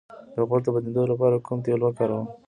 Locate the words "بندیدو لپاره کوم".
0.75-1.59